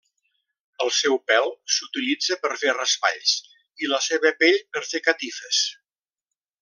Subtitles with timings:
[0.85, 3.35] El seu pèl s'utilitza per fer raspalls,
[3.85, 5.61] i la seva pell per fer catifes.